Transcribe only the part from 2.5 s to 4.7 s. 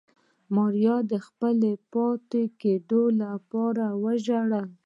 کېدو لپاره وژړل.